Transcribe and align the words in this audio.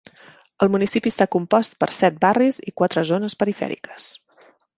El 0.65 0.69
municipi 0.75 1.11
està 1.13 1.27
compost 1.35 1.77
per 1.83 1.89
set 1.99 2.17
barris 2.25 2.59
i 2.73 2.75
quatre 2.83 3.05
zones 3.11 3.37
perifèriques. 3.45 4.11